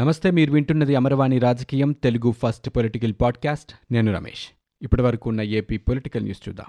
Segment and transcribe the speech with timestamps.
[0.00, 3.92] నమస్తే మీరు వింటున్నది అమరవాణి రాజకీయం తెలుగు ఫస్ట్ పొలిటికల్ పాడ్కాస్ట్.
[3.92, 4.54] నేను రమేష్.
[4.82, 6.66] ఇప్పటి వరకు ఉన్న ఏపీ పొలిటికల్ న్యూస్ చూద్దాం.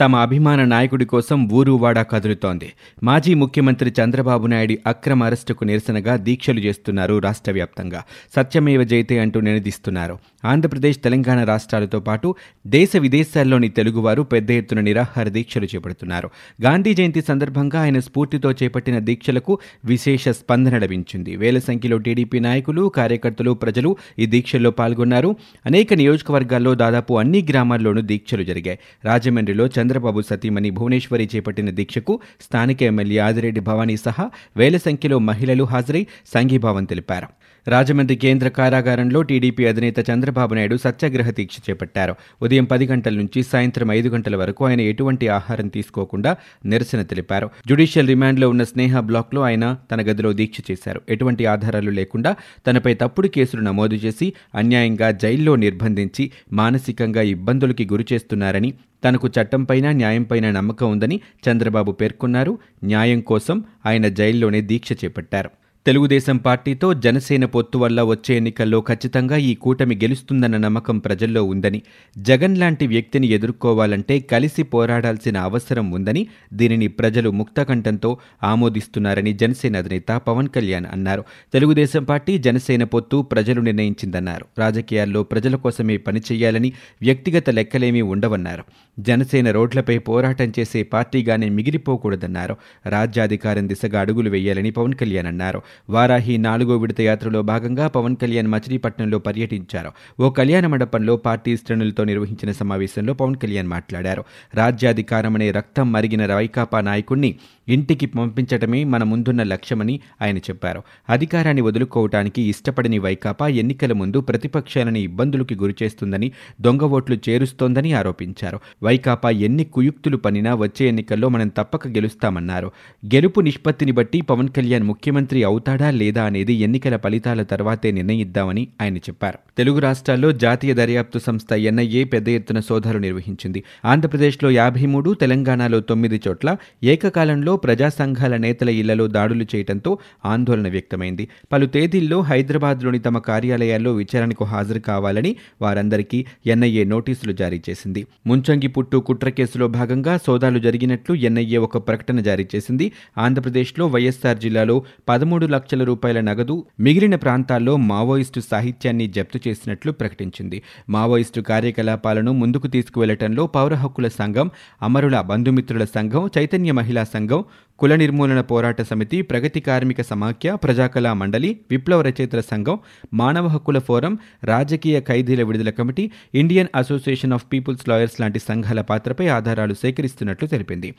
[0.00, 2.72] తమ అభిమాన నాయకుడి కోసం ఊరువాడా కదులుతోంది.
[3.02, 8.04] మాజీ ముఖ్యమంత్రి చంద్రబాబు నాయుడు అక్రమ అరెస్టుకు నిరసనగా దీక్షలు చేస్తున్నారు రాష్ట్ర వ్యాప్తంగా.
[8.36, 10.18] సత్యమేవ జైతే అంటూ నినదిస్తున్నారు.
[10.44, 12.34] ఆంధ్రప్రదేశ్ తెలంగాణ రాష్ట్రాలతో పాటు
[12.66, 16.30] దేశ విదేశాల్లోని తెలుగువారు పెద్ద ఎత్తున నిరాహార దీక్షలు చేపడుతున్నారు.
[16.62, 21.36] గాంధీ జయంతి సందర్భంగా ఆయన స్ఫూర్తితో చేపట్టిన దీక్షలకు విశేష స్పందన లభించింది.
[21.36, 25.36] వేల సంఖ్యలో టీడీపీ నాయకులు కార్యకర్తలు ప్రజలు ఈ దీక్షల్లో పాల్గొన్నారు.
[25.66, 28.78] అనేక నియోజకవర్గాల్లో దాదాపు అన్ని గ్రామాల్లోనూ దీక్షలు జరిగాయి.
[29.04, 36.06] రాజమండ్రిలో చంద్రబాబు సతీమణి భువనేశ్వరి చేపట్టిన దీక్షకు స్థానిక ఎమ్మెల్యే ఆదిరెడ్డి భవానీ సహా వేల సంఖ్యలో మహిళలు హాజరై
[36.34, 37.37] సంఘీభావం తెలిపారు.
[37.68, 42.14] రాజమండ్రి కేంద్ర కారాగారంలో టీడీపీ అధినేత చంద్రబాబు నాయుడు సత్యాగ్రహ దీక్ష చేపట్టారు.
[42.42, 46.36] ఉదయం పది గంటల నుంచి సాయంత్రం ఐదు గంటల వరకు ఆయన ఎటువంటి ఆహారం తీసుకోకుండా
[46.66, 47.50] నిరసన తెలిపారు.
[47.66, 51.00] జ్యుడిషియల్ రిమాండ్లో ఉన్న స్నేహ బ్లాక్లో ఆయన తన గదిలో దీక్ష చేశారు.
[51.08, 58.72] ఎటువంటి ఆధారాలు లేకుండా తనపై తప్పుడు కేసులు నమోదు చేసి అన్యాయంగా జైల్లో నిర్బంధించి మానసికంగా ఇబ్బందులకి గురి చేస్తున్నారని
[59.04, 62.58] తనకు చట్టంపైన న్యాయంపైన నమ్మకం ఉందని చంద్రబాబు పేర్కొన్నారు.
[62.84, 65.50] న్యాయం కోసం ఆయన జైల్లోనే దీక్ష చేపట్టారు.
[65.88, 71.82] తెలుగుదేశం పార్టీతో జనసేన పొత్తు వల్ల వచ్చే ఎన్నికల్లో ఖచ్చితంగా ఈ కూటమి గెలుస్తుందన్న నమ్మకం ప్రజల్లో ఉందని
[72.18, 80.48] జగన్ లాంటి వ్యక్తిని ఎదుర్కోవాలంటే కలిసి పోరాడాల్సిన అవసరం ఉందని దీనిని ప్రజలు ముక్తకంఠంతో ఆమోదిస్తున్నారని జనసేన అధినేత పవన్
[80.48, 81.24] కళ్యాణ్ అన్నారు.
[81.52, 84.46] తెలుగుదేశం పార్టీ జనసేన పొత్తు ప్రజలు నిర్ణయించిందన్నారు.
[84.58, 86.72] రాజకీయాల్లో ప్రజల కోసమే పనిచేయాలని
[87.02, 88.64] వ్యక్తిగత లెక్కలేమీ ఉండవన్నారు.
[88.98, 92.56] జనసేన రోడ్లపై పోరాటం చేసే పార్టీగానే మిగిలిపోకూడదన్నారు.
[92.86, 95.62] రాజ్యాధికారం దిశగా అడుగులు వేయాలని పవన్ కళ్యాణ్ అన్నారు.
[95.90, 99.90] వారాహి నాలుగో విడత యాత్రలో భాగంగా పవన్ కళ్యాణ్ మచిలీపట్నంలో పర్యటించారు.
[100.20, 104.24] ఓ కళ్యాణ మండపంలో పార్టీ శ్రేణులతో నిర్వహించిన సమావేశంలో పవన్ కళ్యాణ్ మాట్లాడారు.
[104.54, 107.34] రాజ్యాధికారం అనే రక్తం మరిగిన వైకాపా నాయకుణ్ణి
[107.68, 110.82] ఇంటికి పంపించటమే మన ముందున్న లక్ష్యమని ఆయన చెప్పారు.
[111.10, 118.60] అధికారాన్ని వదులుకోవటానికి ఇష్టపడని వైకాపా ఎన్నికల ముందు ప్రతిపక్షాలని ఇబ్బందులకి గురిచేస్తుందని దొంగ ఓట్లు చేరుస్తోందని ఆరోపించారు.
[118.82, 122.70] వైకాపా ఎన్ని కుయుక్తులు పనినా వచ్చే ఎన్నికల్లో మనం తప్పక గెలుస్తామన్నారు.
[123.06, 129.38] గెలుపు నిష్పత్తిని బట్టి పవన్ కళ్యాణ్ ముఖ్యమంత్రి అవుతాడా లేదా అనేది ఎన్నికల ఫలితాల తర్వాతే నిర్ణయిద్దామని ఆయన చెప్పారు.
[129.58, 133.64] తెలుగు రాష్ట్రాల్లో జాతీయ దర్యాప్తు సంస్థ ఎన్ఐఏ పెద్ద ఎత్తున సోదాలు నిర్వహించింది.
[133.84, 139.92] ఆంధ్రప్రదేశ్లో యాభై మూడు తెలంగాణలో తొమ్మిది చోట్ల ఏకకాలంలో ప్రజా సంఘాల నేతల ఇళ్ళలో దాడులు చేయడంతో
[140.24, 141.28] ఆందోళన వ్యక్తమైంది.
[141.52, 148.06] పలు తేదీల్లో హైదరాబాద్లోని తమ కార్యాలయాల్లో విచారణకు హాజరు కావాలని వారందరికీ ఎన్ఐఏ నోటీసులు జారీ చేసింది.
[148.26, 152.92] ముంచంగి పుట్టు కుట్ర కేసులో భాగంగా సోదాలు జరిగినట్లు ఎన్ఐఏ ఒక ప్రకటన జారీ చేసింది.
[153.18, 154.76] ఆంధ్రప్రదేశ్లో వైఎస్ఆర్ జిల్లాలో
[155.08, 160.62] పదమూడు లక్షల రూపాయల నగదు మిగిలిన ప్రాంతాల్లో మావోయిస్టు సాహిత్యాన్ని జప్తు చేసినట్లు ప్రకటించింది.
[160.90, 164.50] మావోయిస్టు కార్యకలాపాలను ముందుకు తీసుకువెళ్ళటంలో పౌర హక్కుల సంఘం
[164.82, 167.44] అమరుల బంధుమిత్రుల సంఘం చైతన్య మహిళా సంఘం
[167.78, 172.78] కుల నిర్మూలన పోరాట సమితి ప్రగతి కార్మిక సమాఖ్య ప్రజాకళా మండలి విప్లవ రచయితల సంఘం
[173.14, 179.28] మానవ హక్కుల ఫోరం రాజకీయ ఖైదీల విడుదల committee Indian Association of People's Lawyers లాంటి సంఘాల పాత్రపై
[179.28, 180.94] ఆధారాలు సేకరిస్తున్నట్లు తెలిపింది.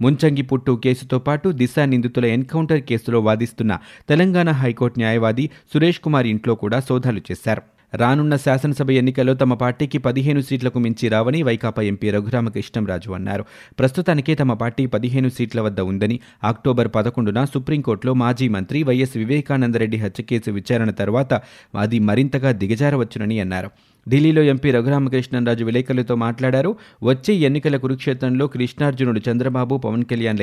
[0.00, 3.78] ముంచంగి పుట్టు కేసుతో పాటు దిశ నిందితుల ఎన్కౌంటర్ కేసులో వాదిస్తున్న
[4.08, 7.73] తెలంగాణ హైకోర్టు న్యాయవాది సురేష్ కుమార్ ఇంట్లో కూడా సోదాలు చేశారు.
[7.96, 13.44] రానున్న శాసనసభ ఎన్నికల్లో తమ పార్టీకి పదిహేను సీట్లకు మించి రావని వైకాపా ఎంపీ రఘురామకృష్ణంరాజు అన్నారు.
[13.78, 20.24] ప్రస్తుతానికే తమ పార్టీ పదిహేను సీట్ల వద్ద ఉందని అక్టోబర్ పదకొండున సుప్రీంకోర్టులో మాజీ మంత్రి వైఎస్ వివేకానందరెడ్డి హత్య
[20.24, 21.42] కేసు విచారణ తర్వాత
[21.76, 23.70] అది మరింతగా దిగజారవచ్చునని అన్నారు.
[24.08, 26.76] ఢిల్లీలో ఎంపీ రఘురామకృష్ణరాజు విలేకరులతో మాట్లాడారు.
[27.02, 30.34] వచ్చే ఎన్నికల కురుక్షేత్రంలో కృష్ణార్జునుడు చంద్రబాబు పవన్ కళ్యాణ్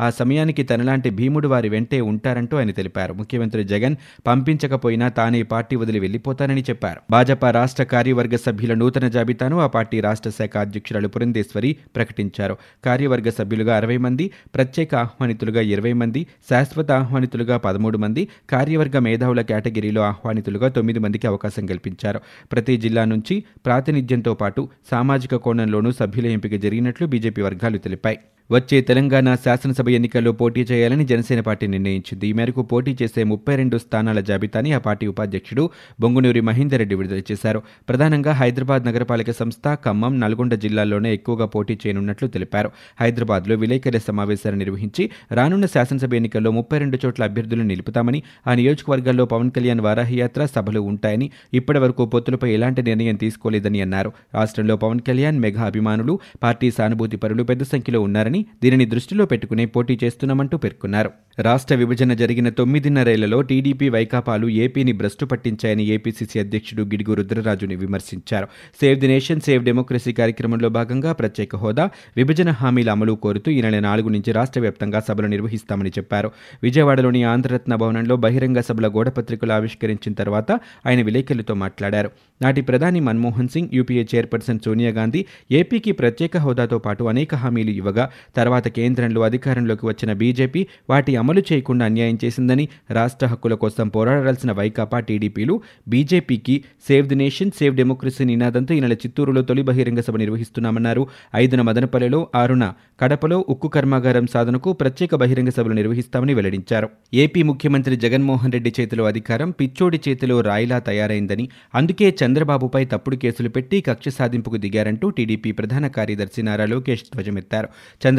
[0.00, 3.12] ఆ సమయానికి తనలాంటి భీముడు వారి వెంటే ఉంటారంటూ ఆయన తెలిపారు.
[3.12, 7.00] ముఖ్యమంత్రి జగన్ పంపించకపోయినా తానే పార్టీ వదిలి వెళ్ళిపోతానని చెప్పారు.
[7.10, 12.56] భాజపా రాష్ట్ర కార్యవర్గ సభ్యుల నూతన జాబితాను ఆ పార్టీ రాష్ట్ర శాఖ అధ్యక్షురాలు పురంధేశ్వరి ప్రకటించారు.
[12.84, 20.02] కార్యవర్గ సభ్యులుగా అరవై మంది ప్రత్యేక ఆహ్వానితులుగా ఇరవై మంది శాశ్వత ఆహ్వానితులుగా పదమూడు మంది కార్యవర్గ మేధావుల కేటగిరీలో
[20.02, 22.20] ఆహ్వానితులుగా తొమ్మిది మందికి అవకాశం కల్పించారు.
[22.52, 23.34] ప్రతి జిల్లా జిల్లా నుంచి
[23.66, 28.18] ప్రాతినిధ్యంతో పాటు సామాజిక కోణంలోనూ సభ్యుల ఎంపిక జరిగినట్లు బీజేపీ వర్గాలు తెలిపాయి.
[28.52, 32.28] వచ్చే తెలంగాణ శాసనసభ ఎన్నికల్లో పోటీ చేయాలని జనసేన పార్టీ నిర్ణయించింది.
[32.28, 35.70] ఈ మేరకు పోటీ చేసే ముప్పై రెండు స్థానాల జాబితాని ఆ పార్టీ ఉపాధ్యక్షుడు
[36.00, 37.62] బొంగునూరి మహేందర్రెడ్డి విడుదల చేశారు.
[37.88, 42.70] ప్రధానంగా హైదరాబాద్ నగరపాలక సంస్థ ఖమ్మం నల్గొండ జిల్లాల్లోనే ఎక్కువగా పోటీ చేయనున్నట్లు తెలిపారు.
[43.00, 49.50] హైదరాబాద్లో విలేకరుల సమావేశాలు నిర్వహించి రానున్న శాసనసభ ఎన్నికల్లో ముప్పై రెండు చోట్ల అభ్యర్థులను నిలుపుతామని ఆ నియోజకవర్గాల్లో పవన్
[49.50, 54.12] కళ్యాణ్ వారాహయాత్ర సభలు ఉంటాయని ఇప్పటి వరకు పొత్తులపై ఎలాంటి నిర్ణయం తీసుకోలేదని అన్నారు.
[54.34, 59.64] రాష్ట్రంలో పవన్ కళ్యాణ్ మెగా అభిమానులు పార్టీ సానుభూతి పరులు పెద్ద సంఖ్యలో ఉన్నారని ఉందని దీనిని దృష్టిలో పెట్టుకునే
[59.66, 61.10] పోటీ చేస్తున్నామంటూ పేర్కొన్నారు.
[61.38, 68.48] రాష్ట్ర విభజన జరిగిన తొమ్మిదిన్నరేళ్ళలో టీడీపీ వైకాపాలు ఏపీని భ్రష్టు పట్టించాయని ఏపీసీసీ అధ్యక్షుడు గిడుగు రుద్రరాజుని విమర్శించారు.
[68.80, 73.78] Save the nation save democracy కార్యక్రమంలో భాగంగా ప్రత్యేక హోదా విభజన హామీల అమలు కోరుతూ ఈ నెల
[73.78, 76.30] నాలుగు నుంచి రాష్ట్ర వ్యాప్తంగా సభలు నిర్వహిస్తామని చెప్పారు.
[76.62, 80.52] విజయవాడలోని ఆంధ్రరత్న భవనంలో బహిరంగ సభల గోడపత్రికలు ఆవిష్కరించిన తర్వాత
[80.86, 82.10] ఆయన విలేకరులతో మాట్లాడారు.
[82.42, 88.10] నాటి ప్రధాని మన్మోహన్ సింగ్ యూపీఏ చైర్పర్సన్ సోనియా గాంధీ ఏపీకి ప్రత్యేక హోదాతో పాటు అనేక హామీలు ఇవ్వగా
[88.36, 95.00] తర్వాత కేంద్రంలో అధికారంలోకి వచ్చిన బీజేపీ వాటి అమలు చేయకుండా అన్యాయం చేసిందని రాష్ట్ర హక్కుల కోసం పోరాడాల్సిన వైకాపా
[95.00, 101.06] టీడీపీలు బీజేపీకి save the nation save democracy నినాదంతో ఈ నెల చిత్తూరులో తొలి బహిరంగ సభ నిర్వహిస్తున్నామన్నారు.
[101.36, 106.88] ఐదున మదనపల్లెలో ఆరున కడపలో ఉక్కు కర్మాగారం సాధనకు ప్రత్యేక బహిరంగ సభలు నిర్వహిస్తామని వెల్లడించారు.
[107.14, 113.80] ఏపీ ముఖ్యమంత్రి జగన్మోహన్ రెడ్డి చేతిలో అధికారం పిచ్చోడి చేతిలో రాయిలా తయారైందని అందుకే చంద్రబాబుపై తప్పుడు కేసులు పెట్టి
[113.80, 117.68] కక్ష సాధింపుకు దిగారంటూ టీడీపీ ప్రధాన కార్యదర్శి నారా లోకేష్ ధ్వజమెత్తారు.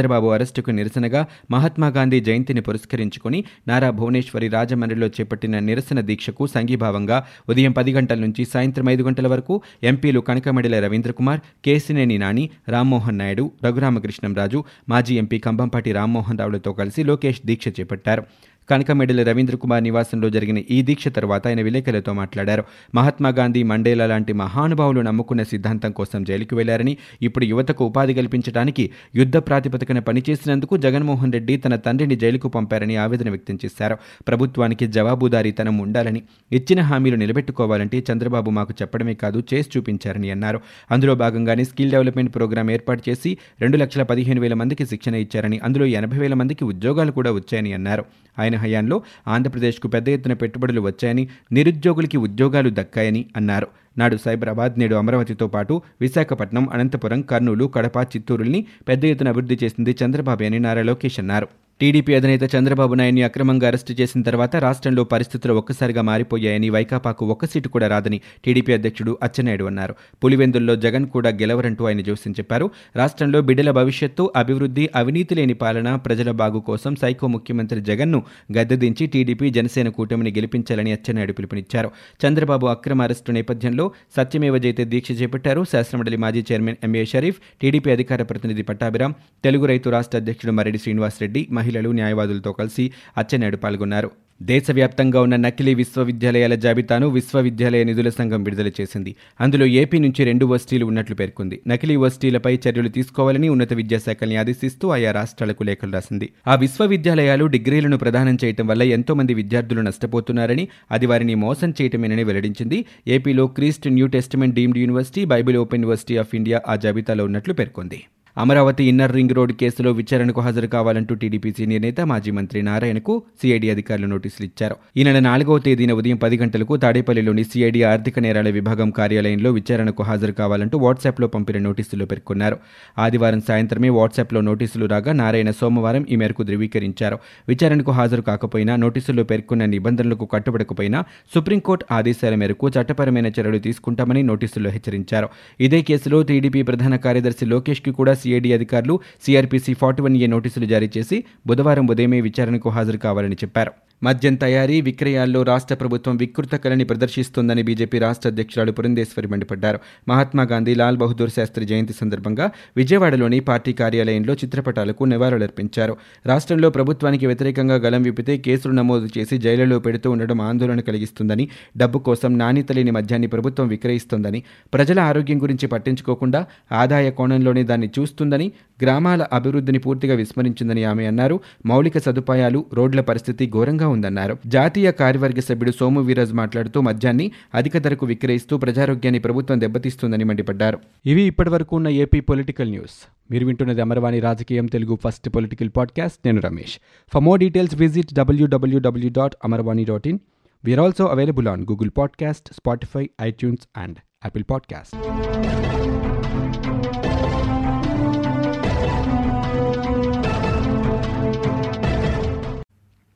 [0.02, 1.20] చంద్రబాబు అరెస్టుకు నిరసనగా
[1.52, 7.18] మహాత్మాగాంధీ జయంతిని పురస్కరించుకుని నారా భువనేశ్వరి రాజమండ్రిలో చేపట్టిన నిరసన దీక్షకు సంఘీభావంగా
[7.50, 13.46] ఉదయం పది గంటల నుంచి సాయంత్రం ఐదు గంటల వరకు ఎంపీలు కనకమడిల రవీంద్రకుమార్ కేసినేని నాని రామ్మోహన్ నాయుడు
[13.66, 18.24] రఘురామకృష్ణం రాజు మాజీ ఎంపీ కంభంపాటి రామ్మోహన్ రావులతో కలిసి లోకేష్ దీక్ష చేపట్టారు.
[18.72, 22.64] కనకమెడల రవీంద్ర కుమార్ నివాసంలో జరిగిన ఈ దీక్ష తర్వాత ఆయన విలేకరులతో మాట్లాడారు.
[22.96, 29.38] మహాత్మా గాంధీ మండేలా లాంటి మహానుభావులు నమ్ముకున్న సిద్ధాంతం కోసం జైలుకు వెళ్ళారని ఇప్పుడు యువతకు ఉపాధి కల్పించడానికి యుద్ధ
[29.38, 33.98] ప్రాతిపదికన పనిచేసినందుకు జగన్మోహన్ రెడ్డి తన తండ్రిని జైలుకు పంపారని ఆవేదన వ్యక్తం చేశారు.
[34.28, 36.22] ప్రభుత్వానికి జవాబుదారీతనం ఉండాలని
[36.52, 40.62] ఇచ్చిన హామీలు నిలబెట్టుకోవాలంటే చంద్రబాబు మాకు చెప్పడమే కాదు చేసి చూపించారని అన్నారు.
[40.92, 45.86] అందులో భాగంగానే స్కిల్ డెవలప్మెంట్ ప్రోగ్రాం ఏర్పాటు చేసి రెండు లక్షల పదిహేను వేల మందికి శిక్షణ ఇచ్చారని అందులో
[45.86, 48.06] ఎనభై వేల మందికి ఉద్యోగాలు కూడా వచ్చాయని అన్నారు.
[48.40, 48.98] ఆయన హయాంలో
[49.28, 53.68] ఆంధ్రప్రదేశ్కు పెద్ద ఎత్తున పెట్టుబడులు వచ్చాయని నిరుద్యోగులకి ఉద్యోగాలు దక్కాయని అన్నారు.
[53.98, 60.44] నాడు సైబరాబాద్ నేడు అమరావతితో పాటు విశాఖపట్నం అనంతపురం కర్నూలు కడప చిత్తూరుల్ని పెద్ద ఎత్తున అభివృద్ధి చేసింది చంద్రబాబు
[60.50, 61.48] అని నారా లోకేష్ అన్నారు.
[61.82, 67.70] టీడీపీ అధినేత చంద్రబాబు నాయుడిని అక్రమంగా అరెస్టు చేసిన తర్వాత రాష్ట్రంలో పరిస్థితులు ఒక్కసారిగా మారిపోయాయని వైకాపాకు ఒక్క సీటు
[67.70, 69.94] కూడా రాదని టీడీపీ అధ్యక్షుడు అచ్చెన్నాయుడు అన్నారు.
[70.24, 72.66] పులివెందుల్లో జగన్ కూడా గెలవరంటూ ఆయన జోస్యం చెప్పారు.
[72.96, 78.20] రాష్ట్రంలో బిడ్డల భవిష్యత్తు అభివృద్ధి అవినీతి లేని పాలన ప్రజల బాగు కోసం సైకో ముఖ్యమంత్రి జగన్ను
[78.58, 81.92] గద్దెదించి టీడీపీ జనసేన కూటమిని గెలిపించాలని అచ్చెన్నాయుడు పిలుపునిచ్చారు.
[82.22, 83.88] చంద్రబాబు అక్రమ అరెస్టు నేపథ్యంలో
[84.18, 85.64] సత్యమేవ జైతే దీక్ష చేపట్టారు.
[85.72, 89.12] శాసనమండలి మాజీ చైర్మన్ ఎంఏ షరీఫ్ టీడీపీ అధికార ప్రతినిధి పట్టాభిరాం
[89.44, 94.12] తెలుగు రైతు రాష్ట్ర అధ్యక్షుడు మరెడ్డి శ్రీనివాసరెడ్డి మహిళలు న్యాయవాదులతో కలిసి అచ్చెన్నాయుడు పాల్గొన్నారు.
[94.42, 99.16] దేశవ్యాప్తంగా ఉన్న నకిలీ విశ్వవిద్యాలయాల జాబితాను విశ్వవిద్యాలయ నిధుల సంఘం విడుదల చేసింది.
[99.42, 101.62] అందులో ఏపీ నుంచి రెండు వర్సిటీలు ఉన్నట్లు పేర్కొంది.
[101.68, 106.30] నకిలీ వర్సిటీలపై చర్యలు తీసుకోవాలని ఉన్నత విద్యాశాఖల్ని ఆదేశిస్తూ ఆయా రాష్ట్రాలకు లేఖలు రాసింది.
[106.48, 112.86] ఆ విశ్వవిద్యాలయాలు డిగ్రీలను ప్రదానం చేయటం వల్ల ఎంతో మంది విద్యార్థులు నష్టపోతున్నారని అది వారిని మోసం చేయటమేనని వెల్లడించింది.
[113.08, 118.02] ఏపీలో Christ New Testament deemed university Bible Open University of India ఆ జాబితాలో ఉన్నట్లు పేర్కొంది.
[118.38, 123.70] అమరావతి ఇన్నర్ రింగ్ రోడ్ కేసులో విచారణకు హాజరు కావాలంటూ టీడీపీ సీనియర్ నేత మాజీ మంత్రి నారాయణకు సిఐడి
[123.70, 124.76] అధికారులు నోటీసులు ఇచ్చారు.
[124.98, 130.32] ఈ నెల నాలుగవ తేదీన ఉదయం పది గంటలకు తాడేపల్లిలోని సిఐడి ఆర్థిక నేరాల విభాగం కార్యాలయంలో విచారణకు హాజరు
[130.32, 132.58] కావాలంటూ వాట్సాప్లో పంపిన నోటీసుల్లో పేర్కొన్నారు.
[132.98, 137.20] ఆదివారం సాయంత్రమే వాట్సాప్లో నోటీసులు రాగా నారాయణ సోమవారం ఈ మేరకు ధృవీకరించారు.
[137.48, 141.04] విచారణకు హాజరు కాకపోయినా నోటీసుల్లో పేర్కొన్న నిబంధనలకు కట్టుబడకపోయినా
[141.36, 145.30] సుప్రీంకోర్టు ఆదేశాల మేరకు చట్టపరమైన చర్యలు తీసుకుంటామని నోటీసుల్లో హెచ్చరించారు.
[145.60, 148.96] ఇదే కేసులో టీడీపీ ప్రధాన కార్యదర్శి లోకేష్కి కూడా సిఐడి అధికారులు
[149.26, 153.74] సిఆర్పీసీ ఫార్టీ వన్ ఏ నోటీసులు జారీ చేసి బుధవారం ఉదయమే విచారణకు హాజరు కావాలని చెప్పారు.
[154.04, 159.80] మద్యం తయారీ విక్రయాల్లో రాష్ట్ర ప్రభుత్వం వికృత కళని ప్రదర్శిస్తోందని బీజేపీ రాష్ట్ర అధ్యక్షురాలు పురంధేశ్వరి మండిపడ్డారు.
[160.08, 162.46] మహాత్మా గాంధీ లాల్ బహదూర్ శాస్త్రి జయంతి సందర్భంగా
[162.78, 165.98] విజయవాడలోని పార్టీ కార్యాలయంలో చిత్రపటాలకు నివాళులర్పించారు.
[166.26, 172.38] రాష్ట్రంలో ప్రభుత్వానికి వ్యతిరేకంగా గలం విప్పితే కేసులు నమోదు చేసి జైలులో పెడుతూ ఉండడం ఆందోళన కలిగిస్తుందని డబ్బు కోసం
[172.38, 174.44] నాణ్యత లేని మద్యాన్ని ప్రభుత్వం విక్రయిస్తోందని
[174.74, 178.52] ప్రజల ఆరోగ్యం గురించి పట్టించుకోకుండా ఆదాయ కోణంలోనే దాన్ని చూస్తుందని
[178.84, 181.40] గ్రామాల అభివృద్ధిని పూర్తిగా విస్మరించిందని ఆమె అన్నారు.
[181.66, 184.38] మౌలిక సదుపాయాలు రోడ్ల పరిస్థితి ఘోరంగా ఉందన్నారు.
[184.46, 190.80] జాతీయ కార్యవర్గ సభ్యుడు సోము వీరాజ్ మాట్లాడుతూ మద్యాన్ని అధిక ధరకు విక్రయిస్తూ ప్రజారోగ్యాన్ని ప్రభుత్వం దెబ్బతీస్తుందని మండిపడ్డారు.
[191.06, 193.08] ఇవి ఇప్పటివరకు ఉన్న ఏపీ పొలిటికల్ న్యూస్.
[193.32, 196.18] మీరు వింటున్నది అమర్వాణి రాజకీయం తెలుగు ఫస్ట్ పొలిటికల్ పాడ్కాస్ట్.
[196.26, 196.78] నేను Ramesh.
[197.14, 200.20] For more details visit W W W dot Amarvani dot in
[200.66, 204.96] we're also available on Google podcast Spotify iTunes and Apple podcast